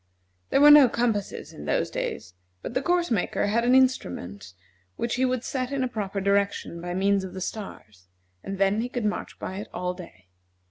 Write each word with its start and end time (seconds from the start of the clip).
There 0.49 0.61
were 0.61 0.71
no 0.71 0.89
compasses 0.89 1.53
in 1.53 1.65
those 1.65 1.91
days, 1.91 2.33
but 2.63 2.73
the 2.73 2.81
course 2.81 3.11
marker 3.11 3.45
had 3.45 3.63
an 3.63 3.75
instrument 3.75 4.55
which 4.95 5.13
he 5.13 5.25
would 5.25 5.43
set 5.43 5.71
in 5.71 5.83
a 5.83 5.87
proper 5.87 6.19
direction 6.19 6.81
by 6.81 6.95
means 6.95 7.23
of 7.23 7.35
the 7.35 7.39
stars, 7.39 8.07
and 8.43 8.57
then 8.57 8.81
he 8.81 8.89
could 8.89 9.05
march 9.05 9.37
by 9.37 9.57
it 9.57 9.67
all 9.71 9.93
day. 9.93 10.29